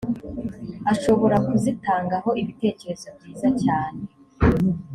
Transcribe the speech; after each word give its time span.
ashobora 0.93 1.35
kuzitangaho 1.47 2.29
ibitekerezo 2.41 3.07
byiza 3.17 3.49
cyane. 3.63 4.01